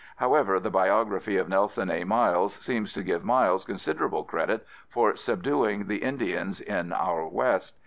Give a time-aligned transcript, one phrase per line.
[0.15, 2.03] However, the biography of Nelson A.
[2.05, 7.75] Miles seems to give Miles considerable credit for subduing the Indians in our West.